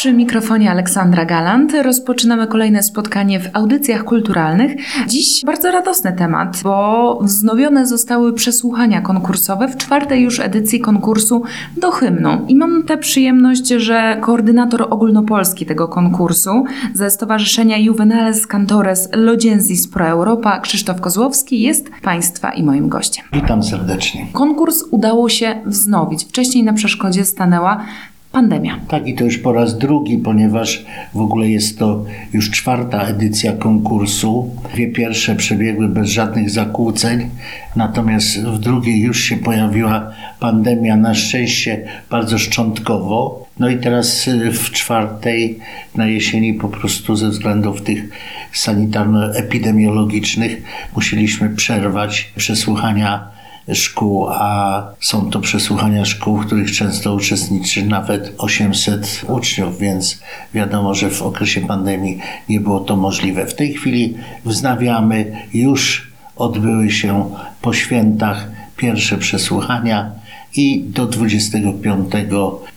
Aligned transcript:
Przy 0.00 0.12
mikrofonie 0.12 0.70
Aleksandra 0.70 1.24
Galant 1.24 1.72
rozpoczynamy 1.82 2.46
kolejne 2.46 2.82
spotkanie 2.82 3.40
w 3.40 3.48
audycjach 3.52 4.04
kulturalnych. 4.04 4.72
Dziś 5.06 5.44
bardzo 5.44 5.70
radosny 5.70 6.12
temat, 6.12 6.60
bo 6.64 7.18
wznowione 7.22 7.86
zostały 7.86 8.32
przesłuchania 8.32 9.00
konkursowe 9.00 9.68
w 9.68 9.76
czwartej 9.76 10.22
już 10.22 10.40
edycji 10.40 10.80
konkursu 10.80 11.42
do 11.76 11.90
hymnu. 11.90 12.30
I 12.48 12.54
mam 12.56 12.82
tę 12.82 12.98
przyjemność, 12.98 13.68
że 13.68 14.16
koordynator 14.20 14.86
ogólnopolski 14.90 15.66
tego 15.66 15.88
konkursu 15.88 16.64
ze 16.94 17.10
Stowarzyszenia 17.10 17.78
Juvenales 17.78 18.46
Cantores 18.46 19.08
Lodziensis 19.12 19.88
Pro 19.88 20.06
Europa 20.06 20.60
Krzysztof 20.60 21.00
Kozłowski 21.00 21.60
jest 21.60 21.90
Państwa 22.02 22.50
i 22.50 22.62
moim 22.62 22.88
gościem. 22.88 23.24
Witam 23.32 23.62
serdecznie. 23.62 24.26
Konkurs 24.32 24.84
udało 24.90 25.28
się 25.28 25.54
wznowić. 25.66 26.24
Wcześniej 26.24 26.64
na 26.64 26.72
przeszkodzie 26.72 27.24
stanęła 27.24 27.84
pandemia. 28.32 28.80
Tak, 28.88 29.08
i 29.08 29.14
to 29.14 29.24
już 29.24 29.38
po 29.38 29.52
raz 29.52 29.78
drugi, 29.78 30.18
ponieważ 30.18 30.84
w 31.14 31.20
ogóle 31.20 31.48
jest 31.48 31.78
to 31.78 32.04
już 32.32 32.50
czwarta 32.50 33.02
edycja 33.02 33.52
konkursu. 33.52 34.50
Dwie 34.74 34.88
pierwsze 34.88 35.36
przebiegły 35.36 35.88
bez 35.88 36.08
żadnych 36.08 36.50
zakłóceń, 36.50 37.30
natomiast 37.76 38.40
w 38.40 38.58
drugiej 38.58 39.00
już 39.00 39.20
się 39.20 39.36
pojawiła 39.36 40.10
pandemia, 40.40 40.96
na 40.96 41.14
szczęście 41.14 41.88
bardzo 42.10 42.38
szczątkowo. 42.38 43.46
No 43.58 43.68
i 43.68 43.78
teraz 43.78 44.28
y, 44.28 44.52
w 44.52 44.70
czwartej 44.70 45.58
na 45.94 46.06
jesieni 46.06 46.54
po 46.54 46.68
prostu 46.68 47.16
ze 47.16 47.28
względów 47.28 47.82
tych 47.82 48.08
sanitarno-epidemiologicznych 48.52 50.62
musieliśmy 50.96 51.48
przerwać 51.48 52.32
przesłuchania 52.36 53.39
szkół, 53.74 54.26
a 54.28 54.82
są 55.00 55.30
to 55.30 55.40
przesłuchania 55.40 56.04
szkół, 56.04 56.36
w 56.36 56.46
których 56.46 56.72
często 56.72 57.14
uczestniczy 57.14 57.86
nawet 57.86 58.34
800 58.38 59.24
uczniów, 59.28 59.78
więc 59.78 60.20
wiadomo, 60.54 60.94
że 60.94 61.10
w 61.10 61.22
okresie 61.22 61.60
pandemii 61.60 62.18
nie 62.48 62.60
było 62.60 62.80
to 62.80 62.96
możliwe. 62.96 63.46
W 63.46 63.54
tej 63.54 63.74
chwili 63.74 64.14
wznawiamy, 64.44 65.46
już 65.54 66.10
odbyły 66.36 66.90
się 66.90 67.30
po 67.62 67.72
świętach 67.72 68.48
pierwsze 68.76 69.18
przesłuchania 69.18 70.19
i 70.56 70.84
do 70.88 71.06
25 71.06 72.10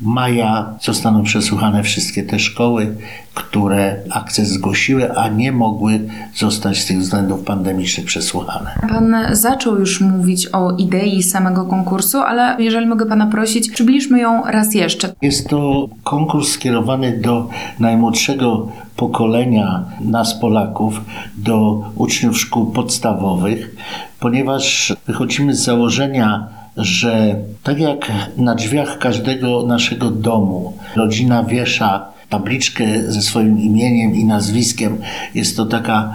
maja 0.01 0.73
zostaną 0.81 1.23
przesłuchane 1.23 1.83
wszystkie 1.83 2.23
te 2.23 2.39
szkoły, 2.39 2.95
które 3.33 3.95
akces 4.09 4.49
zgłosiły, 4.49 5.17
a 5.17 5.27
nie 5.27 5.51
mogły 5.51 5.99
zostać 6.35 6.81
z 6.81 6.85
tych 6.85 6.99
względów 6.99 7.43
pandemicznych 7.43 8.05
przesłuchane. 8.05 8.71
Pan 8.89 9.15
zaczął 9.31 9.79
już 9.79 10.01
mówić 10.01 10.47
o 10.47 10.71
idei 10.71 11.23
samego 11.23 11.65
konkursu, 11.65 12.17
ale 12.17 12.55
jeżeli 12.59 12.85
mogę 12.85 13.05
Pana 13.05 13.27
prosić, 13.27 13.71
przybliżmy 13.71 14.19
ją 14.19 14.43
raz 14.43 14.75
jeszcze. 14.75 15.13
Jest 15.21 15.49
to 15.49 15.89
konkurs 16.03 16.49
skierowany 16.49 17.17
do 17.17 17.49
najmłodszego 17.79 18.67
pokolenia 18.95 19.83
nas, 20.01 20.39
Polaków, 20.39 21.01
do 21.37 21.85
uczniów 21.95 22.39
szkół 22.39 22.65
podstawowych, 22.65 23.75
ponieważ 24.19 24.93
wychodzimy 25.07 25.55
z 25.55 25.63
założenia, 25.63 26.47
że 26.77 27.35
tak 27.63 27.79
jak 27.79 28.11
na 28.37 28.55
drzwiach 28.55 28.99
każdego 28.99 29.65
naszego 29.65 30.11
domu 30.11 30.73
rodzina 30.95 31.43
wiesza 31.43 32.05
tabliczkę 32.29 32.83
ze 33.07 33.21
swoim 33.21 33.59
imieniem 33.59 34.15
i 34.15 34.25
nazwiskiem, 34.25 34.97
jest 35.35 35.57
to 35.57 35.65
taka 35.65 36.13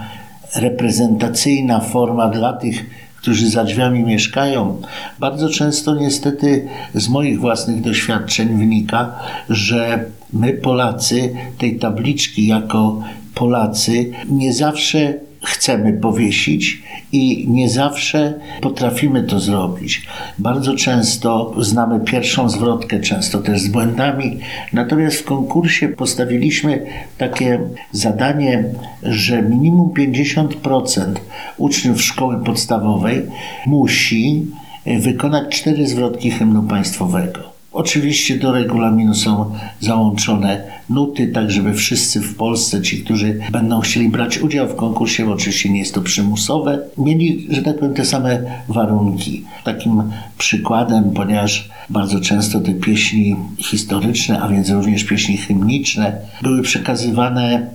reprezentacyjna 0.55 1.79
forma 1.79 2.29
dla 2.29 2.53
tych, 2.53 2.85
którzy 3.17 3.49
za 3.49 3.63
drzwiami 3.63 4.03
mieszkają. 4.03 4.81
Bardzo 5.19 5.49
często 5.49 5.95
niestety 5.95 6.67
z 6.93 7.09
moich 7.09 7.39
własnych 7.39 7.81
doświadczeń 7.81 8.57
wynika, 8.57 9.15
że 9.49 10.05
my 10.33 10.53
Polacy 10.53 11.33
tej 11.57 11.79
tabliczki 11.79 12.47
jako 12.47 13.01
Polacy 13.35 14.11
nie 14.29 14.53
zawsze 14.53 15.13
chcemy 15.43 15.93
powiesić 15.93 16.81
i 17.11 17.45
nie 17.49 17.69
zawsze 17.69 18.33
potrafimy 18.61 19.23
to 19.23 19.39
zrobić. 19.39 20.05
Bardzo 20.39 20.75
często 20.75 21.53
znamy 21.59 21.99
pierwszą 21.99 22.49
zwrotkę, 22.49 22.99
często 22.99 23.39
też 23.39 23.61
z 23.61 23.67
błędami. 23.67 24.37
Natomiast 24.73 25.17
w 25.17 25.23
konkursie 25.23 25.87
postawiliśmy 25.87 26.85
takie 27.17 27.59
zadanie, 27.91 28.63
że 29.03 29.41
minimum 29.41 29.89
50% 29.89 31.13
uczniów 31.57 32.01
szkoły 32.01 32.43
podstawowej 32.43 33.21
musi 33.65 34.45
wykonać 34.85 35.59
cztery 35.59 35.87
zwrotki 35.87 36.31
hymnu 36.31 36.63
państwowego. 36.63 37.48
Oczywiście 37.71 38.37
do 38.37 38.51
regulaminu 38.51 39.15
są 39.15 39.55
załączone 39.79 40.63
nuty, 40.89 41.27
tak 41.27 41.51
żeby 41.51 41.73
wszyscy 41.73 42.21
w 42.21 42.35
Polsce, 42.35 42.81
ci, 42.81 43.03
którzy 43.03 43.39
będą 43.51 43.79
chcieli 43.79 44.09
brać 44.09 44.37
udział 44.37 44.67
w 44.67 44.75
konkursie, 44.75 45.25
bo 45.25 45.31
oczywiście 45.31 45.69
nie 45.69 45.79
jest 45.79 45.93
to 45.93 46.01
przymusowe, 46.01 46.79
mieli, 46.97 47.47
że 47.49 47.61
tak 47.61 47.79
powiem, 47.79 47.93
te 47.93 48.05
same 48.05 48.41
warunki. 48.67 49.43
Takim 49.63 50.03
przykładem, 50.37 51.11
ponieważ 51.11 51.69
bardzo 51.89 52.19
często 52.19 52.59
te 52.59 52.73
pieśni 52.73 53.35
historyczne, 53.57 54.41
a 54.41 54.47
więc 54.47 54.69
również 54.69 55.03
pieśni 55.03 55.37
hymniczne, 55.37 56.17
były 56.41 56.61
przekazywane 56.61 57.67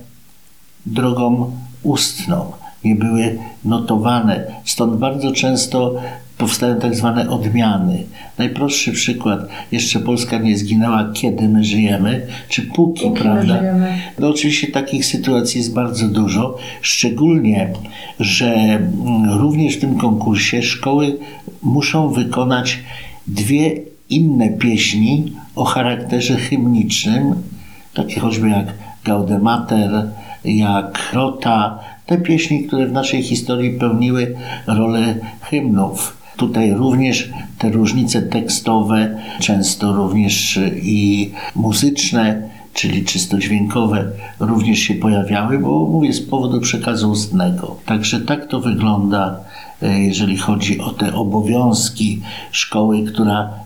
drogą 0.85 1.51
ustną, 1.83 2.51
nie 2.83 2.95
były 2.95 3.39
notowane. 3.65 4.43
Stąd 4.65 4.95
bardzo 4.95 5.31
często 5.31 5.95
powstają 6.37 6.79
tak 6.79 6.95
zwane 6.95 7.29
odmiany. 7.29 8.03
Najprostszy 8.37 8.91
przykład, 8.91 9.39
jeszcze 9.71 9.99
Polska 9.99 10.37
nie 10.37 10.57
zginęła, 10.57 11.11
kiedy 11.13 11.49
my 11.49 11.63
żyjemy, 11.63 12.27
czy 12.49 12.61
póki, 12.61 13.07
Póki 13.07 13.21
prawda? 13.21 13.61
No 14.19 14.29
oczywiście 14.29 14.67
takich 14.67 15.05
sytuacji 15.05 15.57
jest 15.57 15.73
bardzo 15.73 16.07
dużo, 16.07 16.57
szczególnie, 16.81 17.73
że 18.19 18.53
mm, 18.53 19.39
również 19.39 19.75
w 19.75 19.79
tym 19.79 19.97
konkursie 19.97 20.63
szkoły 20.63 21.17
muszą 21.61 22.09
wykonać 22.09 22.79
dwie 23.27 23.71
inne 24.09 24.49
pieśni 24.49 25.33
o 25.55 25.65
charakterze 25.65 26.35
hymnicznym, 26.35 27.35
takie 27.93 28.19
choćby 28.19 28.49
jak 28.49 28.67
Gaudemater, 29.03 30.09
jak 30.45 31.09
Rota, 31.13 31.79
te 32.05 32.17
pieśni, 32.17 32.63
które 32.63 32.87
w 32.87 32.91
naszej 32.91 33.23
historii 33.23 33.79
pełniły 33.79 34.35
rolę 34.67 35.15
hymnów. 35.41 36.24
Tutaj 36.37 36.73
również 36.73 37.29
te 37.59 37.69
różnice 37.69 38.21
tekstowe, 38.21 39.17
często 39.39 39.93
również 39.93 40.59
i 40.81 41.31
muzyczne, 41.55 42.49
czyli 42.73 43.05
czysto 43.05 43.37
dźwiękowe, 43.37 44.11
również 44.39 44.79
się 44.79 44.93
pojawiały, 44.93 45.59
bo 45.59 45.85
mówię 45.85 46.13
z 46.13 46.21
powodu 46.21 46.61
przekazu 46.61 47.11
ustnego. 47.11 47.75
Także 47.85 48.21
tak 48.21 48.47
to 48.47 48.59
wygląda, 48.59 49.39
e, 49.81 49.99
jeżeli 49.99 50.37
chodzi 50.37 50.79
o 50.79 50.89
te 50.89 51.13
obowiązki 51.13 52.21
szkoły, 52.51 53.03
która 53.03 53.64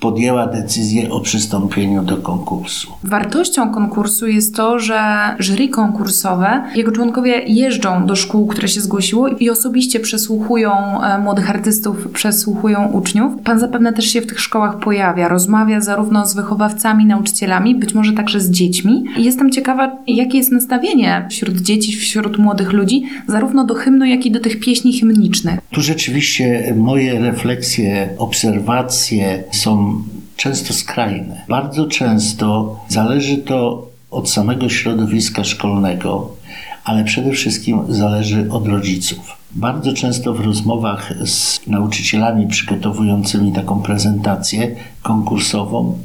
podjęła 0.00 0.46
decyzję 0.46 1.10
o 1.10 1.20
przystąpieniu 1.20 2.02
do 2.02 2.16
konkursu. 2.16 2.92
Wartością 3.04 3.70
konkursu 3.70 4.26
jest 4.26 4.56
to, 4.56 4.78
że 4.78 5.00
jury 5.38 5.68
konkursowe, 5.68 6.64
jego 6.74 6.92
członkowie 6.92 7.42
jeżdżą 7.46 8.06
do 8.06 8.16
szkół, 8.16 8.46
które 8.46 8.68
się 8.68 8.80
zgłosiło 8.80 9.28
i 9.28 9.50
osobiście 9.50 10.00
przesłuchują 10.00 11.02
e, 11.02 11.18
młodych 11.18 11.50
artystów, 11.50 12.08
przesłuchują 12.12 12.88
uczniów. 12.92 13.32
Pan 13.44 13.58
zapewne 13.58 13.92
też 13.92 14.04
się 14.04 14.20
w 14.20 14.26
tych 14.26 14.40
szkołach 14.40 14.78
pojawia, 14.78 15.28
rozmawia 15.28 15.80
zarówno 15.80 16.26
z 16.26 16.34
wychowawcami, 16.34 17.06
nauczycielami, 17.06 17.74
być 17.74 17.94
może 17.94 18.12
także 18.12 18.40
z 18.40 18.50
dziećmi. 18.50 19.04
I 19.16 19.24
jestem 19.24 19.50
ciekawa, 19.50 19.96
jakie 20.06 20.38
jest 20.38 20.52
nastawienie 20.52 21.26
wśród 21.30 21.56
dzieci, 21.56 21.96
wśród 21.96 22.38
młodych 22.38 22.72
ludzi, 22.72 23.04
zarówno 23.26 23.64
do 23.64 23.74
hymnu, 23.74 24.04
jak 24.04 24.26
i 24.26 24.30
do 24.30 24.40
tych 24.40 24.60
pieśni 24.60 25.00
hymnicznych. 25.00 25.60
Tu 25.70 25.82
rzeczywiście 25.82 26.74
moje 26.76 27.18
refleksje, 27.18 28.08
obserwacje 28.18 29.44
są 29.52 30.02
często 30.36 30.74
skrajne. 30.74 31.44
Bardzo 31.48 31.86
często 31.86 32.76
zależy 32.88 33.36
to 33.38 33.88
od 34.10 34.30
samego 34.30 34.68
środowiska 34.68 35.44
szkolnego, 35.44 36.36
ale 36.84 37.04
przede 37.04 37.32
wszystkim 37.32 37.80
zależy 37.88 38.46
od 38.50 38.66
rodziców. 38.66 39.36
Bardzo 39.52 39.92
często 39.92 40.34
w 40.34 40.40
rozmowach 40.40 41.12
z 41.24 41.66
nauczycielami 41.66 42.46
przygotowującymi 42.46 43.52
taką 43.52 43.82
prezentację 43.82 44.76
konkursową 45.02 45.98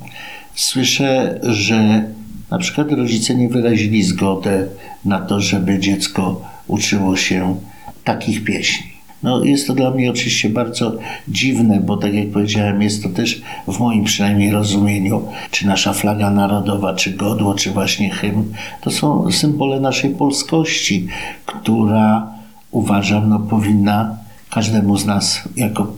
słyszę, 0.56 1.40
że 1.44 2.04
na 2.52 2.58
przykład 2.58 2.92
rodzice 2.92 3.36
nie 3.36 3.50
wyrazili 3.50 4.04
zgodę 4.04 4.68
na 5.06 5.20
to, 5.20 5.42
żeby 5.42 5.80
dziecko 5.80 6.42
uczyło 6.68 7.18
się 7.18 7.56
takich 8.04 8.44
pieśni. 8.44 8.92
No, 9.24 9.44
jest 9.44 9.68
to 9.68 9.74
dla 9.74 9.92
mnie 9.92 10.10
oczywiście 10.10 10.50
bardzo 10.50 10.98
dziwne, 11.28 11.80
bo 11.80 11.98
tak 11.98 12.14
jak 12.14 12.30
powiedziałem, 12.30 12.82
jest 12.82 13.04
to 13.04 13.10
też 13.10 13.42
w 13.68 13.80
moim 13.80 14.04
przynajmniej 14.04 14.52
rozumieniu, 14.52 15.28
czy 15.52 15.68
nasza 15.68 15.94
flaga 15.94 16.30
narodowa, 16.32 16.94
czy 16.94 17.12
godło, 17.12 17.54
czy 17.54 17.72
właśnie 17.72 18.10
hymn, 18.10 18.54
to 18.82 18.92
są 18.92 19.32
symbole 19.32 19.80
naszej 19.80 20.10
polskości, 20.10 21.08
która 21.46 22.28
uważam, 22.72 23.30
no, 23.30 23.40
powinna 23.40 24.18
każdemu 24.50 24.98
z 24.98 25.06
nas 25.06 25.42
jako 25.56 25.94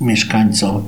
mieszkańcom 0.00 0.82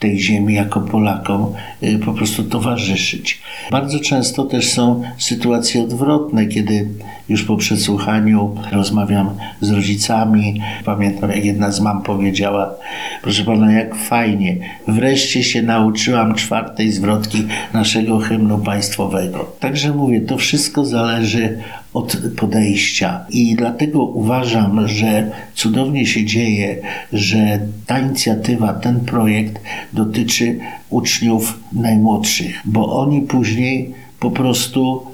tej 0.00 0.20
ziemi 0.20 0.54
jako 0.54 0.80
Polakom 0.80 1.52
y, 1.82 1.98
po 1.98 2.12
prostu 2.12 2.44
towarzyszyć. 2.44 3.40
Bardzo 3.70 4.00
często 4.00 4.44
też 4.44 4.68
są 4.68 5.02
sytuacje 5.18 5.82
odwrotne, 5.82 6.46
kiedy 6.46 6.88
już 7.28 7.44
po 7.44 7.56
przesłuchaniu 7.56 8.56
rozmawiam 8.72 9.30
z 9.60 9.70
rodzicami. 9.70 10.60
Pamiętam, 10.84 11.30
jak 11.30 11.44
jedna 11.44 11.72
z 11.72 11.80
mam 11.80 12.02
powiedziała, 12.02 12.74
proszę 13.22 13.44
pana, 13.44 13.72
jak 13.72 13.94
fajnie, 13.94 14.56
wreszcie 14.88 15.42
się 15.42 15.62
nauczyłam 15.62 16.34
czwartej 16.34 16.92
zwrotki 16.92 17.46
naszego 17.72 18.18
hymnu 18.18 18.58
państwowego. 18.58 19.52
Także 19.60 19.90
mówię, 19.92 20.20
to 20.20 20.36
wszystko 20.36 20.84
zależy 20.84 21.58
od 21.94 22.16
podejścia. 22.36 23.24
I 23.30 23.54
dlatego 23.56 24.04
uważam, 24.04 24.88
że 24.88 25.30
cudownie 25.54 26.06
się 26.06 26.24
dzieje, 26.24 26.82
że 27.12 27.60
ta 27.86 27.98
inicjatywa, 27.98 28.72
ten 28.72 29.00
projekt 29.00 29.62
dotyczy 29.92 30.58
uczniów 30.90 31.60
najmłodszych, 31.72 32.60
bo 32.64 32.96
oni 32.96 33.20
później 33.20 33.94
po 34.20 34.30
prostu 34.30 35.06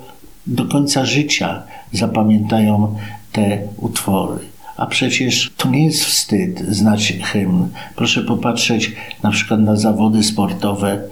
do 0.47 0.65
końca 0.65 1.05
życia 1.05 1.63
zapamiętają 1.93 2.97
te 3.33 3.59
utwory. 3.77 4.56
A 4.77 4.87
przecież 4.87 5.53
to 5.57 5.69
nie 5.69 5.85
jest 5.85 6.05
wstyd 6.05 6.61
znać 6.69 7.13
hymn. 7.23 7.69
Proszę 7.97 8.23
popatrzeć 8.23 8.93
na 9.23 9.31
przykład 9.31 9.61
na 9.61 9.77
zawody 9.77 10.23
sportowe, 10.23 11.03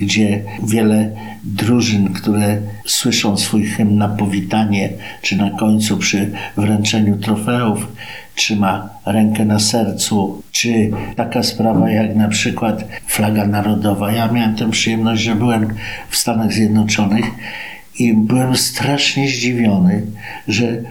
gdzie 0.00 0.44
wiele 0.62 1.10
drużyn, 1.44 2.12
które 2.12 2.58
słyszą 2.86 3.36
swój 3.36 3.66
hymn 3.66 3.98
na 3.98 4.08
powitanie, 4.08 4.92
czy 5.22 5.36
na 5.36 5.50
końcu 5.50 5.96
przy 5.96 6.30
wręczeniu 6.56 7.18
trofeów, 7.18 7.86
trzyma 8.34 8.88
rękę 9.06 9.44
na 9.44 9.58
sercu, 9.58 10.42
czy 10.52 10.90
taka 11.16 11.42
sprawa 11.42 11.90
jak 11.90 12.16
na 12.16 12.28
przykład 12.28 12.84
flaga 13.06 13.46
narodowa. 13.46 14.12
Ja 14.12 14.32
miałem 14.32 14.56
tę 14.56 14.70
przyjemność, 14.70 15.22
że 15.22 15.34
byłem 15.34 15.68
w 16.10 16.16
Stanach 16.16 16.52
Zjednoczonych 16.52 17.24
i 17.98 18.14
byłem 18.14 18.56
strasznie 18.56 19.28
zdziwiony, 19.28 20.02
że 20.48 20.82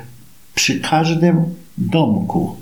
przy 0.55 0.79
każdym 0.79 1.45
domku, 1.77 2.55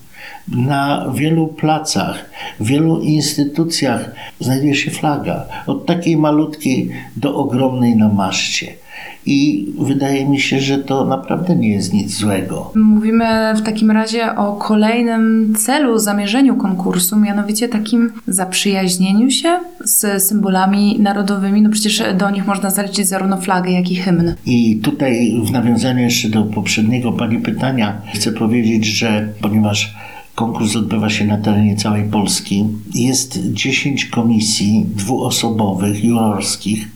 na 0.47 1.05
wielu 1.13 1.47
placach, 1.47 2.29
w 2.59 2.65
wielu 2.65 3.01
instytucjach 3.01 4.11
znajduje 4.39 4.75
się 4.75 4.91
flaga. 4.91 5.45
Od 5.67 5.85
takiej 5.85 6.17
malutkiej 6.17 6.91
do 7.15 7.35
ogromnej 7.35 7.95
na 7.95 8.09
maszcie. 8.09 8.80
I 9.25 9.67
wydaje 9.79 10.29
mi 10.29 10.39
się, 10.39 10.59
że 10.59 10.77
to 10.77 11.05
naprawdę 11.05 11.55
nie 11.55 11.69
jest 11.69 11.93
nic 11.93 12.17
złego. 12.17 12.71
Mówimy 12.75 13.25
w 13.55 13.61
takim 13.61 13.91
razie 13.91 14.35
o 14.35 14.53
kolejnym 14.53 15.55
celu, 15.55 15.99
zamierzeniu 15.99 16.55
konkursu, 16.55 17.19
mianowicie 17.19 17.69
takim 17.69 18.11
zaprzyjaźnieniu 18.27 19.31
się 19.31 19.59
z 19.83 20.23
symbolami 20.23 20.99
narodowymi. 20.99 21.61
No 21.61 21.69
przecież 21.69 22.03
do 22.17 22.29
nich 22.29 22.47
można 22.47 22.69
zaliczyć 22.69 23.07
zarówno 23.07 23.37
flagę, 23.37 23.71
jak 23.71 23.91
i 23.91 23.95
hymn. 23.95 24.33
I 24.45 24.75
tutaj 24.75 25.41
w 25.45 25.51
nawiązaniu 25.51 25.99
jeszcze 25.99 26.29
do 26.29 26.43
poprzedniego 26.43 27.11
Pani 27.11 27.37
pytania 27.37 28.01
chcę 28.13 28.31
powiedzieć, 28.31 28.85
że 28.85 29.27
ponieważ 29.41 29.95
konkurs 30.41 30.75
odbywa 30.75 31.09
się 31.09 31.25
na 31.25 31.37
terenie 31.37 31.75
całej 31.75 32.03
Polski, 32.03 32.65
jest 32.93 33.39
10 33.53 34.05
komisji 34.05 34.85
dwuosobowych, 34.95 36.03
jurorskich. 36.03 36.87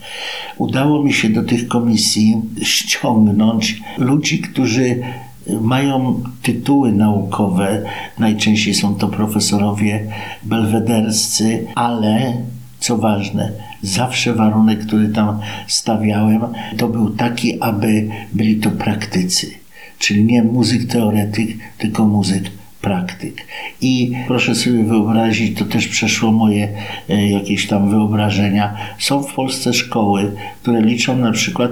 Udało 0.58 1.04
mi 1.04 1.14
się 1.14 1.30
do 1.30 1.44
tych 1.44 1.68
komisji 1.68 2.42
ściągnąć 2.62 3.82
ludzi, 3.98 4.40
którzy 4.40 5.00
mają 5.62 6.24
tytuły 6.42 6.92
naukowe, 6.92 7.86
najczęściej 8.20 8.74
są 8.74 8.96
to 8.96 9.08
profesorowie 9.08 10.08
belwederscy, 10.44 11.68
ale 11.76 12.34
co 12.80 12.98
ważne, 12.98 13.52
zawsze 13.82 14.34
warunek, 14.34 14.86
który 14.86 15.10
tam 15.10 15.40
stawiałem, 15.68 16.42
to 16.78 16.88
był 16.88 17.10
taki, 17.10 17.62
aby 17.62 18.10
byli 18.34 18.56
to 18.56 18.72
praktycy. 18.72 19.48
Czyli 20.00 20.24
nie 20.24 20.44
muzyk 20.44 20.86
teoretyk, 20.86 21.58
tylko 21.78 22.06
muzyk 22.06 22.52
praktyk. 22.86 23.48
I 23.82 24.12
proszę 24.28 24.56
sobie 24.56 24.84
wyobrazić, 24.84 25.60
to 25.60 25.66
też 25.66 25.88
przeszło 25.88 26.32
moje 26.32 26.68
e, 27.10 27.30
jakieś 27.30 27.68
tam 27.68 27.90
wyobrażenia. 27.90 28.78
Są 29.00 29.24
w 29.24 29.34
Polsce 29.34 29.74
szkoły, 29.74 30.32
które 30.62 30.82
liczą 30.82 31.18
na 31.18 31.32
przykład 31.32 31.72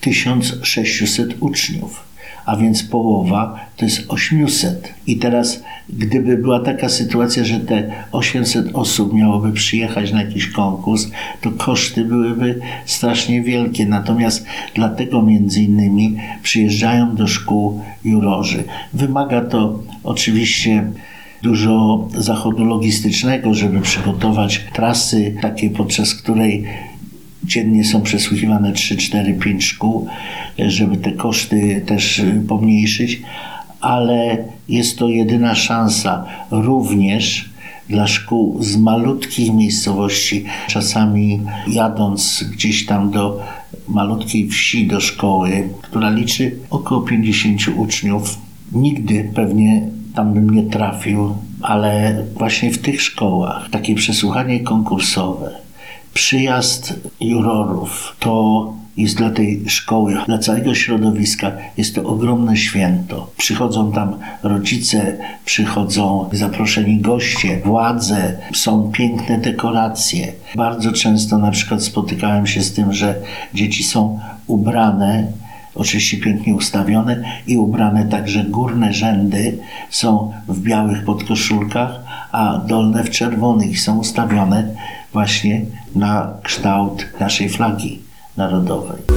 1600 0.00 1.34
uczniów 1.40 2.11
a 2.46 2.56
więc 2.56 2.82
połowa 2.82 3.60
to 3.76 3.84
jest 3.84 4.04
800. 4.08 4.94
I 5.06 5.16
teraz, 5.16 5.62
gdyby 5.88 6.36
była 6.36 6.60
taka 6.60 6.88
sytuacja, 6.88 7.44
że 7.44 7.60
te 7.60 7.92
800 8.12 8.66
osób 8.72 9.14
miałoby 9.14 9.52
przyjechać 9.52 10.12
na 10.12 10.22
jakiś 10.22 10.46
konkurs, 10.46 11.10
to 11.40 11.50
koszty 11.50 12.04
byłyby 12.04 12.60
strasznie 12.86 13.42
wielkie. 13.42 13.86
Natomiast 13.86 14.46
dlatego 14.74 15.22
między 15.22 15.62
innymi 15.62 16.16
przyjeżdżają 16.42 17.14
do 17.14 17.26
szkół 17.28 17.80
jurorzy. 18.04 18.64
Wymaga 18.92 19.40
to 19.40 19.78
oczywiście 20.04 20.84
dużo 21.42 22.08
zachodu 22.18 22.64
logistycznego, 22.64 23.54
żeby 23.54 23.80
przygotować 23.80 24.60
trasy 24.72 25.34
takie, 25.42 25.70
podczas 25.70 26.14
której 26.14 26.64
Dziennie 27.44 27.84
są 27.84 28.02
przesłuchiwane 28.02 28.72
3, 28.72 28.96
4, 28.96 29.34
5 29.34 29.64
szkół, 29.64 30.06
żeby 30.58 30.96
te 30.96 31.12
koszty 31.12 31.82
też 31.86 32.22
pomniejszyć, 32.48 33.22
ale 33.80 34.38
jest 34.68 34.98
to 34.98 35.08
jedyna 35.08 35.54
szansa 35.54 36.24
również 36.50 37.50
dla 37.88 38.06
szkół 38.06 38.62
z 38.62 38.76
malutkich 38.76 39.54
miejscowości, 39.54 40.44
czasami 40.68 41.40
jadąc 41.66 42.44
gdzieś 42.52 42.86
tam 42.86 43.10
do 43.10 43.40
malutkiej 43.88 44.48
wsi, 44.48 44.86
do 44.86 45.00
szkoły, 45.00 45.68
która 45.82 46.10
liczy 46.10 46.56
około 46.70 47.00
50 47.00 47.60
uczniów. 47.76 48.38
Nigdy 48.72 49.30
pewnie 49.34 49.88
tam 50.14 50.34
bym 50.34 50.50
nie 50.50 50.62
trafił, 50.62 51.34
ale 51.62 52.22
właśnie 52.38 52.70
w 52.70 52.78
tych 52.78 53.02
szkołach 53.02 53.70
takie 53.70 53.94
przesłuchanie 53.94 54.60
konkursowe 54.60 55.61
Przyjazd 56.14 56.94
jurorów 57.20 58.16
to 58.18 58.72
jest 58.96 59.16
dla 59.16 59.30
tej 59.30 59.70
szkoły, 59.70 60.16
dla 60.26 60.38
całego 60.38 60.74
środowiska, 60.74 61.52
jest 61.76 61.94
to 61.94 62.04
ogromne 62.04 62.56
święto. 62.56 63.30
Przychodzą 63.36 63.92
tam 63.92 64.14
rodzice, 64.42 65.18
przychodzą 65.44 66.28
zaproszeni 66.32 66.98
goście, 66.98 67.60
władze, 67.64 68.38
są 68.54 68.92
piękne 68.92 69.38
dekoracje. 69.38 70.32
Bardzo 70.54 70.92
często 70.92 71.38
na 71.38 71.50
przykład 71.50 71.82
spotykałem 71.82 72.46
się 72.46 72.62
z 72.62 72.72
tym, 72.72 72.92
że 72.92 73.14
dzieci 73.54 73.84
są 73.84 74.20
ubrane 74.46 75.32
oczywiście 75.74 76.16
pięknie 76.16 76.54
ustawione 76.54 77.24
i 77.46 77.56
ubrane 77.56 78.04
także 78.04 78.44
górne 78.44 78.92
rzędy 78.92 79.58
są 79.90 80.32
w 80.48 80.60
białych 80.60 81.04
podkoszulkach, 81.04 82.00
a 82.32 82.58
dolne 82.58 83.04
w 83.04 83.10
czerwonych 83.10 83.80
są 83.80 83.98
ustawione 83.98 84.68
właśnie 85.12 85.64
na 85.94 86.32
kształt 86.42 87.06
naszej 87.20 87.48
flagi 87.48 88.02
narodowej. 88.36 89.11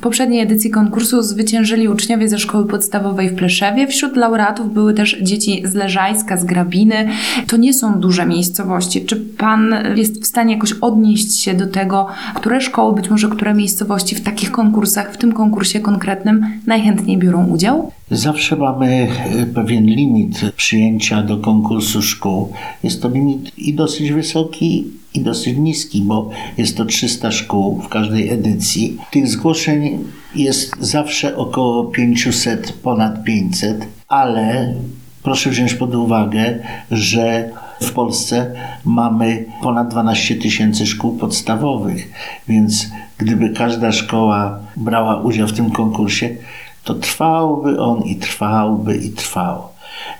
Poprzedniej 0.00 0.40
edycji 0.40 0.70
konkursu 0.70 1.22
zwyciężyli 1.22 1.88
uczniowie 1.88 2.28
ze 2.28 2.38
szkoły 2.38 2.66
podstawowej 2.66 3.28
w 3.28 3.34
Pleszewie. 3.34 3.86
Wśród 3.86 4.16
laureatów 4.16 4.74
były 4.74 4.94
też 4.94 5.16
dzieci 5.22 5.62
z 5.64 5.74
Leżajska, 5.74 6.36
z 6.36 6.44
Grabiny. 6.44 7.08
To 7.46 7.56
nie 7.56 7.74
są 7.74 8.00
duże 8.00 8.26
miejscowości. 8.26 9.04
Czy 9.04 9.16
pan 9.16 9.74
jest 9.96 10.22
w 10.22 10.26
stanie 10.26 10.54
jakoś 10.54 10.72
odnieść 10.72 11.40
się 11.40 11.54
do 11.54 11.66
tego, 11.66 12.06
które 12.34 12.60
szkoły, 12.60 12.94
być 12.94 13.10
może 13.10 13.28
które 13.28 13.54
miejscowości 13.54 14.14
w 14.14 14.20
takich 14.20 14.50
konkursach, 14.50 15.14
w 15.14 15.16
tym 15.16 15.32
konkursie 15.32 15.80
konkretnym 15.80 16.46
najchętniej 16.66 17.18
biorą 17.18 17.46
udział? 17.46 17.92
Zawsze 18.10 18.56
mamy 18.56 19.08
e, 19.36 19.46
pewien 19.46 19.84
limit 19.84 20.40
przyjęcia 20.56 21.22
do 21.22 21.36
konkursu 21.36 22.02
szkół. 22.02 22.52
Jest 22.82 23.02
to 23.02 23.08
limit 23.08 23.58
i 23.58 23.74
dosyć 23.74 24.12
wysoki, 24.12 24.99
i 25.14 25.20
dosyć 25.20 25.58
niski, 25.58 26.02
bo 26.02 26.30
jest 26.58 26.76
to 26.76 26.84
300 26.84 27.32
szkół 27.32 27.80
w 27.80 27.88
każdej 27.88 28.28
edycji. 28.28 28.98
Tych 29.10 29.28
zgłoszeń 29.28 29.98
jest 30.34 30.76
zawsze 30.80 31.36
około 31.36 31.84
500, 31.84 32.72
ponad 32.72 33.24
500, 33.24 33.86
ale 34.08 34.74
proszę 35.22 35.50
wziąć 35.50 35.74
pod 35.74 35.94
uwagę, 35.94 36.58
że 36.90 37.50
w 37.80 37.92
Polsce 37.92 38.54
mamy 38.84 39.44
ponad 39.62 39.88
12 39.88 40.36
tysięcy 40.36 40.86
szkół 40.86 41.16
podstawowych, 41.16 42.12
więc 42.48 42.90
gdyby 43.18 43.50
każda 43.50 43.92
szkoła 43.92 44.58
brała 44.76 45.20
udział 45.20 45.48
w 45.48 45.52
tym 45.52 45.70
konkursie, 45.70 46.36
to 46.84 46.94
trwałby 46.94 47.80
on 47.80 48.02
i 48.02 48.16
trwałby 48.16 48.96
i 48.96 49.10
trwał. 49.10 49.69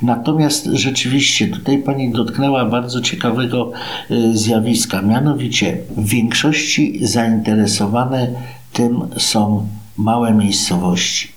Natomiast 0.02 0.64
rzeczywiście 0.64 1.48
tutaj 1.48 1.78
pani 1.78 2.12
dotknęła 2.12 2.64
bardzo 2.64 3.00
ciekawego 3.00 3.72
y, 4.10 4.38
zjawiska, 4.38 5.02
mianowicie 5.02 5.76
w 5.96 6.08
większości 6.08 7.06
zainteresowane 7.06 8.30
tym 8.72 9.00
są 9.18 9.66
małe 9.96 10.34
miejscowości, 10.34 11.28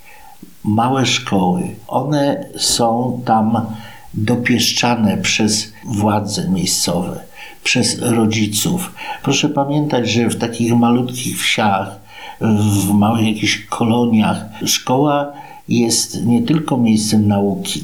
małe 0.64 1.06
szkoły. 1.06 1.62
One 1.88 2.46
są 2.58 3.22
tam 3.26 3.66
dopieszczane 4.14 5.18
przez 5.18 5.74
władze 5.86 6.50
miejscowe, 6.50 7.20
przez 7.64 8.00
rodziców. 8.00 8.94
Proszę 9.24 9.50
pamiętać, 9.50 10.10
że 10.10 10.30
w 10.30 10.36
takich 10.36 10.74
malutkich 10.76 11.42
wsiach, 11.42 12.00
w 12.42 12.94
małych 12.94 13.28
jakichś 13.28 13.66
koloniach, 13.66 14.46
szkoła 14.66 15.34
jest 15.68 16.26
nie 16.26 16.42
tylko 16.42 16.78
miejscem 16.78 17.28
nauki, 17.28 17.84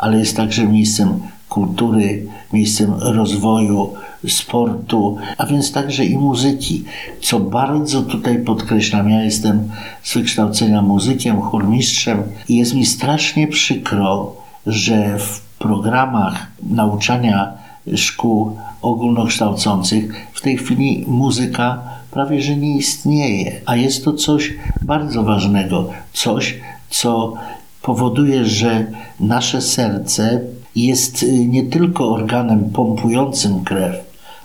ale 0.00 0.18
jest 0.18 0.36
także 0.36 0.66
miejscem 0.66 1.20
kultury, 1.48 2.26
miejscem 2.52 2.94
rozwoju, 2.94 3.92
sportu, 4.28 5.16
a 5.38 5.46
więc 5.46 5.72
także 5.72 6.04
i 6.04 6.18
muzyki. 6.18 6.84
Co 7.22 7.40
bardzo 7.40 8.02
tutaj 8.02 8.38
podkreślam, 8.38 9.10
ja 9.10 9.22
jestem 9.22 9.68
z 10.02 10.14
wykształcenia 10.14 10.82
muzykiem, 10.82 11.40
chórmistrzem 11.40 12.22
i 12.48 12.56
jest 12.56 12.74
mi 12.74 12.86
strasznie 12.86 13.48
przykro, 13.48 14.32
że 14.66 15.18
w 15.18 15.40
programach 15.58 16.46
nauczania 16.62 17.52
szkół 17.96 18.56
ogólnokształcących 18.82 20.26
w 20.32 20.40
tej 20.40 20.56
chwili 20.56 21.04
muzyka 21.08 21.82
prawie 22.10 22.42
że 22.42 22.56
nie 22.56 22.76
istnieje, 22.76 23.60
a 23.66 23.76
jest 23.76 24.04
to 24.04 24.12
coś 24.12 24.54
bardzo 24.82 25.22
ważnego, 25.22 25.90
coś, 26.12 26.60
co 26.90 27.34
powoduje, 27.82 28.44
że 28.44 28.86
nasze 29.20 29.60
serce 29.60 30.40
jest 30.76 31.22
y, 31.22 31.46
nie 31.46 31.64
tylko 31.64 32.12
organem 32.12 32.70
pompującym 32.70 33.64
krew, 33.64 33.96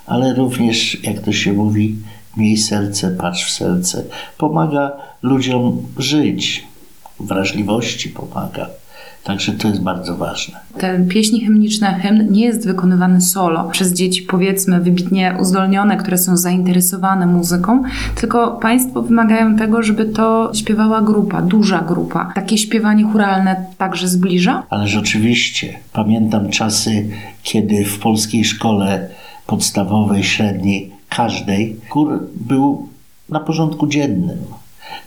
ale 0.06 0.34
również, 0.34 1.04
jak 1.04 1.20
to 1.20 1.32
się 1.32 1.52
mówi, 1.52 1.96
miej 2.36 2.56
serce, 2.56 3.10
patrz 3.10 3.44
w 3.44 3.50
serce. 3.50 4.04
Pomaga 4.38 4.92
ludziom 5.22 5.82
żyć, 5.98 6.66
wrażliwości 7.20 8.08
pomaga. 8.08 8.68
Także 9.26 9.52
to 9.52 9.68
jest 9.68 9.82
bardzo 9.82 10.16
ważne. 10.16 10.60
Te 10.78 11.00
pieśni 11.08 11.44
hymniczne, 11.44 11.94
hymn 11.94 12.32
nie 12.32 12.44
jest 12.44 12.66
wykonywany 12.66 13.20
solo 13.20 13.64
przez 13.64 13.92
dzieci, 13.92 14.22
powiedzmy, 14.22 14.80
wybitnie 14.80 15.36
uzdolnione, 15.40 15.96
które 15.96 16.18
są 16.18 16.36
zainteresowane 16.36 17.26
muzyką, 17.26 17.82
tylko 18.14 18.50
Państwo 18.50 19.02
wymagają 19.02 19.56
tego, 19.56 19.82
żeby 19.82 20.04
to 20.04 20.50
śpiewała 20.54 21.02
grupa, 21.02 21.42
duża 21.42 21.80
grupa. 21.80 22.32
Takie 22.34 22.58
śpiewanie 22.58 23.04
churalne 23.04 23.66
także 23.78 24.08
zbliża? 24.08 24.62
Ależ 24.70 24.96
oczywiście 24.96 25.78
pamiętam 25.92 26.50
czasy, 26.50 27.08
kiedy 27.42 27.84
w 27.84 27.98
polskiej 27.98 28.44
szkole 28.44 29.08
podstawowej, 29.46 30.24
średniej, 30.24 30.92
każdej 31.08 31.76
chór 31.88 32.28
był 32.34 32.88
na 33.28 33.40
porządku 33.40 33.86
dziennym. 33.86 34.38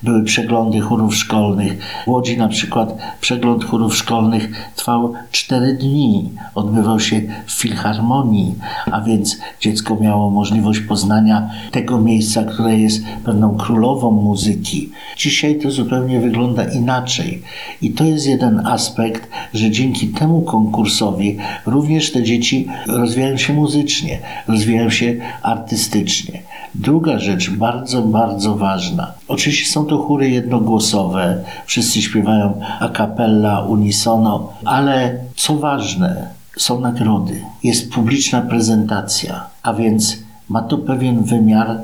Były 0.04 0.24
przeglądy 0.24 0.80
chórów 0.80 1.16
szkolnych. 1.16 1.78
W 2.06 2.10
Łodzi 2.10 2.38
na 2.38 2.48
przykład 2.48 2.98
przegląd 3.22 3.66
chórów 3.66 3.98
szkolnych 3.98 4.72
trwał 4.76 5.14
cztery 5.32 5.74
dni. 5.74 6.30
Odbywał 6.56 7.00
się 7.00 7.22
w 7.46 7.52
filharmonii, 7.52 8.56
a 8.92 9.02
więc 9.02 9.38
dziecko 9.60 9.96
miało 9.96 10.30
możliwość 10.30 10.80
poznania 10.80 11.50
tego 11.72 12.00
miejsca, 12.00 12.44
które 12.44 12.80
jest 12.80 13.04
pewną 13.26 13.58
królową 13.58 14.12
muzyki. 14.12 14.90
Dzisiaj 15.18 15.60
to 15.60 15.72
zupełnie 15.72 16.20
wygląda 16.20 16.64
inaczej. 16.64 17.44
I 17.82 17.92
to 17.92 18.04
jest 18.04 18.28
jeden 18.28 18.68
aspekt, 18.68 19.30
że 19.54 19.72
dzięki 19.72 20.08
temu 20.08 20.42
konkursowi 20.42 21.38
również 21.66 22.12
te 22.12 22.24
dzieci 22.24 22.68
rozwijają 22.88 23.38
się 23.38 23.54
muzycznie, 23.54 24.20
rozwijają 24.48 24.90
się 24.90 25.16
artystycznie. 25.42 26.49
Druga 26.76 27.20
rzecz, 27.20 27.50
bardzo, 27.50 28.02
bardzo 28.02 28.56
ważna. 28.56 29.14
Oczywiście 29.28 29.72
są 29.72 29.86
to 29.86 29.98
chóry 29.98 30.30
jednogłosowe, 30.30 31.44
wszyscy 31.66 32.02
śpiewają 32.02 32.62
a 32.80 32.90
cappella, 32.90 33.62
unisono, 33.62 34.54
ale 34.66 35.18
co 35.36 35.56
ważne, 35.56 36.30
są 36.58 36.80
nagrody, 36.80 37.42
jest 37.64 37.92
publiczna 37.92 38.42
prezentacja, 38.42 39.46
a 39.64 39.74
więc 39.74 40.18
ma 40.50 40.62
to 40.62 40.78
pewien 40.78 41.24
wymiar 41.24 41.78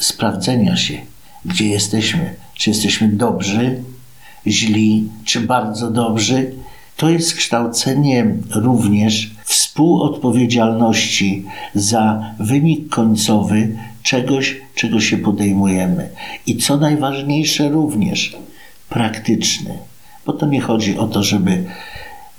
sprawdzenia 0.00 0.76
się, 0.76 0.94
gdzie 1.44 1.68
jesteśmy, 1.68 2.34
czy 2.54 2.70
jesteśmy 2.70 3.08
dobrzy, 3.08 3.82
źli, 4.46 5.08
czy 5.24 5.40
bardzo 5.40 5.90
dobrzy. 5.90 6.52
To 6.96 7.10
jest 7.10 7.34
kształcenie 7.34 8.34
również 8.54 9.30
współodpowiedzialności 9.44 11.44
za 11.74 12.34
wynik 12.38 12.88
końcowy 12.88 13.78
czegoś, 14.02 14.56
czego 14.74 15.00
się 15.00 15.18
podejmujemy. 15.18 16.08
I 16.46 16.56
co 16.56 16.76
najważniejsze, 16.76 17.68
również 17.68 18.36
praktyczny. 18.88 19.78
Bo 20.26 20.32
to 20.32 20.46
nie 20.46 20.60
chodzi 20.60 20.98
o 20.98 21.06
to, 21.06 21.22
żeby 21.22 21.64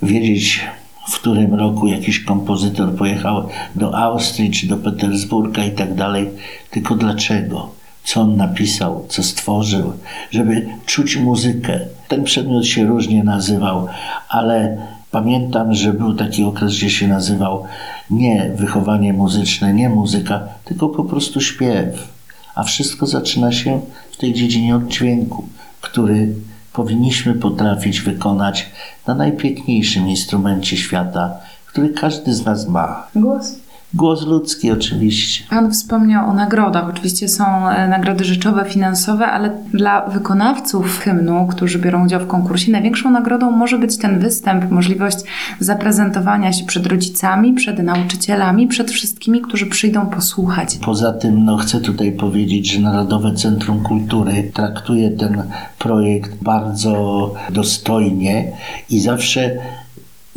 wiedzieć, 0.02 0.60
w 1.08 1.14
którym 1.14 1.54
roku 1.54 1.86
jakiś 1.86 2.20
kompozytor 2.20 2.96
pojechał 2.96 3.48
do 3.74 3.98
Austrii 3.98 4.50
czy 4.50 4.66
do 4.66 4.76
Petersburga 4.76 5.64
i 5.64 5.70
tak 5.70 5.94
dalej, 5.94 6.30
tylko 6.70 6.94
dlaczego 6.94 7.70
co 8.04 8.20
on 8.20 8.36
napisał, 8.36 9.04
co 9.08 9.22
stworzył, 9.22 9.92
żeby 10.30 10.66
czuć 10.86 11.16
muzykę. 11.16 11.80
Ten 12.08 12.24
przedmiot 12.24 12.66
się 12.66 12.86
różnie 12.86 13.24
nazywał, 13.24 13.86
ale 14.28 14.76
pamiętam, 15.10 15.74
że 15.74 15.92
był 15.92 16.14
taki 16.14 16.44
okres, 16.44 16.72
gdzie 16.76 16.90
się 16.90 17.08
nazywał 17.08 17.64
nie 18.10 18.50
wychowanie 18.56 19.12
muzyczne, 19.12 19.74
nie 19.74 19.88
muzyka, 19.88 20.40
tylko 20.64 20.88
po 20.88 21.04
prostu 21.04 21.40
śpiew. 21.40 22.08
A 22.54 22.62
wszystko 22.64 23.06
zaczyna 23.06 23.52
się 23.52 23.80
w 24.12 24.16
tej 24.16 24.34
dziedzinie 24.34 24.76
od 24.76 24.88
dźwięku, 24.88 25.44
który 25.80 26.34
powinniśmy 26.72 27.34
potrafić 27.34 28.00
wykonać 28.00 28.66
na 29.06 29.14
najpiękniejszym 29.14 30.08
instrumencie 30.08 30.76
świata, 30.76 31.36
który 31.66 31.88
każdy 31.88 32.34
z 32.34 32.44
nas 32.44 32.68
ma. 32.68 33.06
Głos. 33.16 33.63
Głos 33.94 34.26
ludzki 34.26 34.70
oczywiście. 34.70 35.44
Pan 35.50 35.72
wspomniał 35.72 36.30
o 36.30 36.34
nagrodach. 36.34 36.88
Oczywiście 36.88 37.28
są 37.28 37.68
e, 37.68 37.88
nagrody 37.88 38.24
rzeczowe, 38.24 38.64
finansowe, 38.64 39.26
ale 39.26 39.50
dla 39.72 40.06
wykonawców 40.06 40.98
hymnu, 40.98 41.46
którzy 41.46 41.78
biorą 41.78 42.04
udział 42.04 42.20
w 42.20 42.26
konkursie, 42.26 42.72
największą 42.72 43.10
nagrodą 43.10 43.50
może 43.50 43.78
być 43.78 43.96
ten 43.96 44.18
występ, 44.18 44.70
możliwość 44.70 45.16
zaprezentowania 45.60 46.52
się 46.52 46.64
przed 46.64 46.86
rodzicami, 46.86 47.52
przed 47.52 47.78
nauczycielami, 47.78 48.68
przed 48.68 48.90
wszystkimi, 48.90 49.40
którzy 49.40 49.66
przyjdą 49.66 50.06
posłuchać. 50.06 50.78
Poza 50.84 51.12
tym 51.12 51.44
no, 51.44 51.56
chcę 51.56 51.80
tutaj 51.80 52.12
powiedzieć, 52.12 52.72
że 52.72 52.80
Narodowe 52.80 53.34
Centrum 53.34 53.82
Kultury 53.82 54.50
traktuje 54.54 55.10
ten 55.10 55.42
projekt 55.78 56.42
bardzo 56.42 57.34
dostojnie 57.50 58.52
i 58.90 59.00
zawsze 59.00 59.56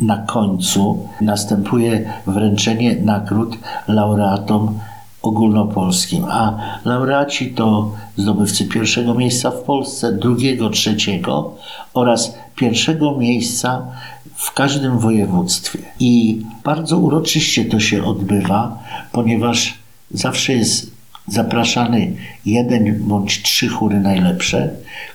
na 0.00 0.16
końcu 0.16 1.08
następuje 1.20 2.12
wręczenie 2.26 2.96
nagród 2.96 3.58
laureatom 3.88 4.78
ogólnopolskim, 5.22 6.24
a 6.24 6.58
laureaci 6.84 7.50
to 7.54 7.92
zdobywcy 8.16 8.64
pierwszego 8.64 9.14
miejsca 9.14 9.50
w 9.50 9.62
Polsce, 9.62 10.12
drugiego, 10.12 10.70
trzeciego 10.70 11.54
oraz 11.94 12.34
pierwszego 12.54 13.16
miejsca 13.16 13.86
w 14.34 14.54
każdym 14.54 14.98
województwie. 14.98 15.78
I 16.00 16.42
bardzo 16.64 16.98
uroczyście 16.98 17.64
to 17.64 17.80
się 17.80 18.04
odbywa, 18.04 18.78
ponieważ 19.12 19.74
zawsze 20.10 20.52
jest 20.52 20.97
zapraszany 21.28 22.12
jeden 22.46 22.98
bądź 23.08 23.42
trzy 23.42 23.68
chóry 23.68 24.00
najlepsze, 24.00 24.70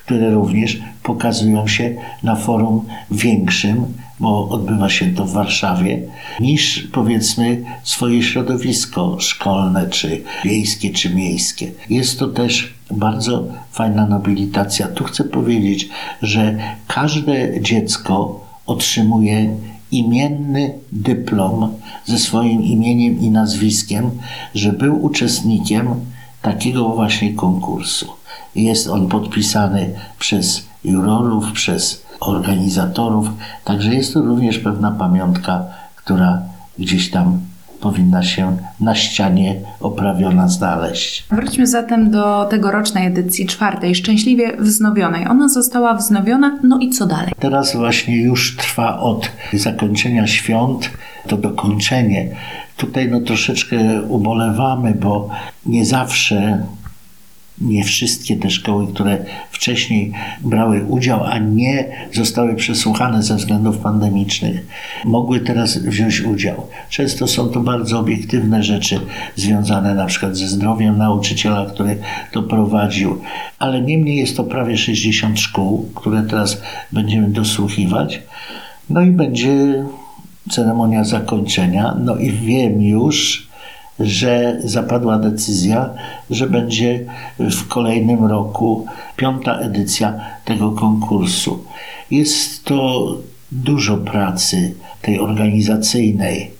które 0.05 0.31
również 0.31 0.81
pokazują 1.03 1.67
się 1.67 1.95
na 2.23 2.35
forum 2.35 2.85
większym, 3.11 3.85
bo 4.19 4.49
odbywa 4.49 4.89
się 4.89 5.13
to 5.13 5.25
w 5.25 5.31
Warszawie, 5.31 6.01
niż 6.39 6.87
powiedzmy 6.91 7.63
swoje 7.83 8.23
środowisko 8.23 9.17
szkolne, 9.19 9.89
czy 9.89 10.23
wiejskie, 10.43 10.89
czy 10.89 11.15
miejskie. 11.15 11.71
Jest 11.89 12.19
to 12.19 12.27
też 12.27 12.73
bardzo 12.91 13.47
fajna 13.71 14.07
nobilitacja. 14.07 14.87
Tu 14.87 15.03
chcę 15.03 15.23
powiedzieć, 15.23 15.89
że 16.21 16.57
każde 16.87 17.61
dziecko 17.61 18.45
otrzymuje 18.65 19.57
imienny 19.93 20.73
dyplom 20.91 21.73
ze 22.05 22.19
swoim 22.19 22.61
imieniem 22.61 23.19
i 23.19 23.29
nazwiskiem, 23.29 24.11
że 24.55 24.73
był 24.73 25.05
uczestnikiem 25.05 25.87
takiego 26.41 26.89
właśnie 26.89 27.33
konkursu. 27.33 28.07
Jest 28.55 28.87
on 28.87 29.07
podpisany 29.07 29.89
przez 30.19 30.65
jurorów, 30.83 31.51
przez 31.51 32.03
organizatorów, 32.19 33.29
także 33.63 33.95
jest 33.95 34.13
to 34.13 34.21
również 34.21 34.59
pewna 34.59 34.91
pamiątka, 34.91 35.63
która 35.95 36.41
gdzieś 36.79 37.11
tam 37.11 37.39
powinna 37.83 38.23
się 38.23 38.57
na 38.79 38.95
ścianie 38.95 39.55
oprawiona 39.79 40.47
znaleźć. 40.47 41.25
Wróćmy 41.31 41.67
zatem 41.67 42.11
do 42.11 42.45
tegorocznej 42.45 43.07
edycji 43.07 43.45
czwartej, 43.45 43.95
szczęśliwie 43.95 44.57
wznowionej. 44.57 45.27
Ona 45.27 45.49
została 45.49 45.93
wznowiona, 45.93 46.59
no 46.63 46.79
i 46.79 46.89
co 46.89 47.05
dalej? 47.05 47.31
Teraz 47.39 47.75
właśnie 47.75 48.21
już 48.21 48.57
trwa 48.57 48.99
od 48.99 49.31
zakończenia 49.53 50.27
świąt 50.27 50.89
to 51.27 51.37
dokończenie. 51.37 52.35
Tutaj 52.77 53.09
no 53.11 53.21
troszeczkę 53.21 54.01
ubolewamy, 54.01 54.93
bo 54.93 55.29
nie 55.65 55.85
zawsze, 55.85 56.63
nie 57.61 57.83
wszystkie 57.83 58.35
te 58.35 58.49
szkoły, 58.49 58.87
które 58.87 59.25
wcześniej 59.51 60.13
brały 60.41 60.83
udział, 60.85 61.23
a 61.23 61.37
nie 61.37 61.87
zostały 62.13 62.55
przesłuchane 62.55 63.23
ze 63.23 63.35
względów 63.35 63.77
pandemicznych, 63.77 64.67
mogły 65.05 65.39
teraz 65.39 65.77
wziąć 65.77 66.21
udział. 66.21 66.67
Często 66.89 67.27
są 67.27 67.49
to 67.49 67.59
bardzo 67.59 67.99
obiektywne 67.99 68.63
rzeczy 68.63 68.99
związane 69.35 69.95
na 69.95 70.05
przykład 70.05 70.37
ze 70.37 70.47
zdrowiem 70.47 70.97
nauczyciela, 70.97 71.65
który 71.65 71.97
to 72.31 72.43
prowadził, 72.43 73.21
ale 73.59 73.81
niemniej 73.81 74.17
jest 74.17 74.37
to 74.37 74.43
prawie 74.43 74.77
60 74.77 75.39
szkół, 75.39 75.89
które 75.95 76.23
teraz 76.23 76.61
będziemy 76.91 77.29
dosłuchiwać. 77.29 78.21
No 78.89 79.01
i 79.01 79.11
będzie 79.11 79.83
ceremonia 80.49 81.03
zakończenia. 81.03 81.95
No 82.03 82.15
i 82.15 82.31
wiem 82.31 82.81
już, 82.81 83.47
że 83.99 84.57
zapadła 84.63 85.19
decyzja, 85.19 85.89
że 86.29 86.49
będzie 86.49 87.05
w 87.39 87.67
kolejnym 87.67 88.25
roku 88.25 88.85
piąta 89.15 89.59
edycja 89.59 90.19
tego 90.45 90.71
konkursu. 90.71 91.63
Jest 92.11 92.63
to 92.63 93.07
dużo 93.51 93.97
pracy 93.97 94.73
tej 95.01 95.19
organizacyjnej, 95.19 96.51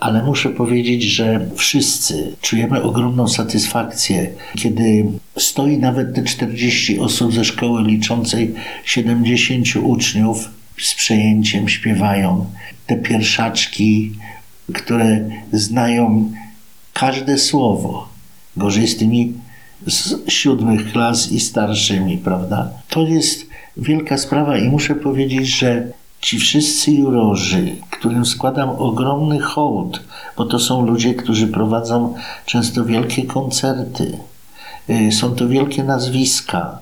ale 0.00 0.22
muszę 0.22 0.50
powiedzieć, 0.50 1.02
że 1.02 1.46
wszyscy 1.54 2.36
czujemy 2.40 2.82
ogromną 2.82 3.28
satysfakcję, 3.28 4.30
kiedy 4.56 5.04
stoi 5.38 5.78
nawet 5.78 6.14
te 6.14 6.22
40 6.24 6.98
osób 6.98 7.34
ze 7.34 7.44
szkoły 7.44 7.82
liczącej 7.82 8.54
70 8.84 9.66
uczniów 9.82 10.50
z 10.78 10.94
przejęciem 10.94 11.68
śpiewają. 11.68 12.46
Te 12.86 12.96
pierwszaczki, 12.96 14.12
które 14.72 15.28
znają 15.52 16.32
każde 16.94 17.38
słowo. 17.38 18.08
Gorzej 18.56 18.88
z 18.88 18.96
tymi 18.96 19.32
z 19.86 20.30
siódmych 20.32 20.92
klas 20.92 21.32
i 21.32 21.40
starszymi, 21.40 22.18
prawda? 22.18 22.70
To 22.88 23.02
jest 23.02 23.46
wielka 23.76 24.18
sprawa 24.18 24.58
i 24.58 24.68
muszę 24.68 24.94
powiedzieć, 24.94 25.48
że 25.48 25.88
ci 26.20 26.38
wszyscy 26.38 26.92
jurorzy, 26.92 27.76
którym 27.90 28.26
składam 28.26 28.70
ogromny 28.70 29.40
hołd, 29.40 30.00
bo 30.36 30.44
to 30.44 30.58
są 30.58 30.86
ludzie, 30.86 31.14
którzy 31.14 31.48
prowadzą 31.48 32.14
często 32.46 32.84
wielkie 32.84 33.22
koncerty, 33.22 34.18
y, 34.90 35.12
są 35.12 35.34
to 35.34 35.48
wielkie 35.48 35.84
nazwiska 35.84 36.78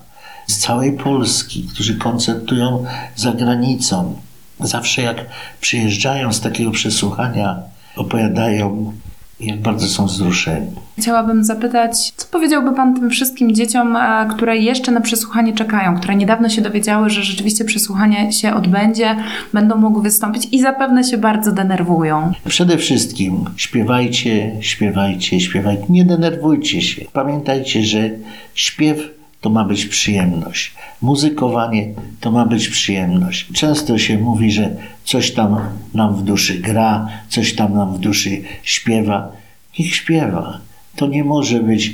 z 0.47 0.57
całej 0.57 0.97
Polski, 0.97 1.63
którzy 1.63 1.97
koncertują 1.97 2.85
za 3.15 3.31
granicą. 3.31 4.15
Zawsze 4.59 5.01
jak 5.01 5.25
przyjeżdżają 5.61 6.33
z 6.33 6.41
takiego 6.41 6.71
przesłuchania, 6.71 7.59
opowiadają, 7.95 8.93
jak 9.39 9.61
bardzo 9.61 9.87
są 9.87 10.05
wzruszeni. 10.05 10.67
Chciałabym 10.99 11.43
zapytać, 11.43 12.11
co 12.17 12.27
powiedziałby 12.31 12.75
Pan 12.75 12.95
tym 12.95 13.09
wszystkim 13.09 13.55
dzieciom, 13.55 13.97
które 14.35 14.57
jeszcze 14.57 14.91
na 14.91 15.01
przesłuchanie 15.01 15.53
czekają, 15.53 15.97
które 15.97 16.15
niedawno 16.15 16.49
się 16.49 16.61
dowiedziały, 16.61 17.09
że 17.09 17.23
rzeczywiście 17.23 17.65
przesłuchanie 17.65 18.31
się 18.31 18.53
odbędzie, 18.53 19.15
będą 19.53 19.77
mogły 19.77 20.03
wystąpić 20.03 20.47
i 20.51 20.61
zapewne 20.61 21.03
się 21.03 21.17
bardzo 21.17 21.51
denerwują. 21.51 22.31
Przede 22.47 22.77
wszystkim 22.77 23.45
śpiewajcie, 23.55 24.51
śpiewajcie, 24.59 25.39
śpiewajcie. 25.39 25.83
Nie 25.89 26.05
denerwujcie 26.05 26.81
się. 26.81 27.05
Pamiętajcie, 27.13 27.83
że 27.83 28.09
śpiew 28.55 28.97
to 29.41 29.49
ma 29.49 29.65
być 29.65 29.85
przyjemność. 29.85 30.75
Muzykowanie 31.01 31.87
to 32.19 32.31
ma 32.31 32.45
być 32.45 32.67
przyjemność. 32.67 33.47
Często 33.53 33.97
się 33.97 34.17
mówi, 34.17 34.51
że 34.51 34.75
coś 35.03 35.31
tam 35.31 35.59
nam 35.93 36.15
w 36.15 36.23
duszy 36.23 36.59
gra, 36.59 37.07
coś 37.29 37.55
tam 37.55 37.73
nam 37.73 37.93
w 37.93 37.99
duszy 37.99 38.41
śpiewa. 38.63 39.31
Niech 39.79 39.95
śpiewa. 39.95 40.59
To 40.95 41.07
nie 41.07 41.23
może 41.23 41.59
być 41.59 41.93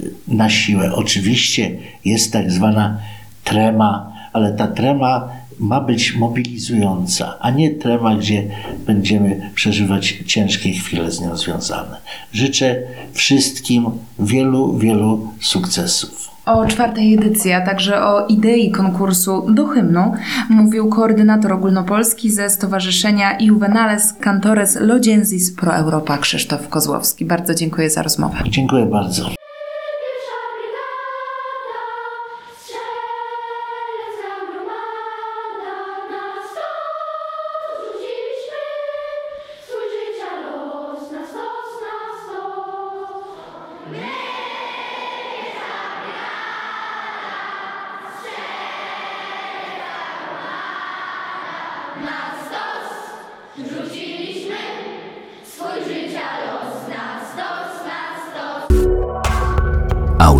y, 0.00 0.12
na 0.28 0.50
siłę. 0.50 0.94
Oczywiście 0.94 1.78
jest 2.04 2.32
tak 2.32 2.50
zwana 2.50 2.98
trema, 3.44 4.12
ale 4.32 4.52
ta 4.52 4.66
trema 4.68 5.28
ma 5.58 5.80
być 5.80 6.16
mobilizująca, 6.16 7.38
a 7.40 7.50
nie 7.50 7.70
trema, 7.70 8.16
gdzie 8.16 8.46
będziemy 8.86 9.50
przeżywać 9.54 10.22
ciężkie 10.26 10.72
chwile 10.72 11.10
z 11.10 11.20
nią 11.20 11.36
związane. 11.36 11.96
Życzę 12.32 12.82
wszystkim 13.12 13.86
wielu, 14.18 14.78
wielu 14.78 15.32
sukcesów. 15.40 16.25
O 16.46 16.66
czwartej 16.66 17.14
edycji, 17.14 17.52
a 17.52 17.60
także 17.60 18.02
o 18.02 18.26
idei 18.26 18.70
konkursu 18.70 19.46
do 19.52 19.66
hymnu 19.66 20.12
mówił 20.50 20.88
koordynator 20.88 21.52
ogólnopolski 21.52 22.30
ze 22.30 22.50
Stowarzyszenia 22.50 23.38
Juvenales 23.40 24.14
Cantores 24.20 24.78
Lodziensis 24.80 25.56
Pro 25.56 25.74
Europa 25.74 26.18
Krzysztof 26.18 26.68
Kozłowski. 26.68 27.24
Bardzo 27.24 27.54
dziękuję 27.54 27.90
za 27.90 28.02
rozmowę. 28.02 28.38
Dziękuję 28.48 28.86
bardzo. 28.86 29.45